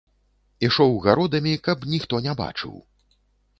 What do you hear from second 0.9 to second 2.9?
гародамі, каб ніхто не бачыў.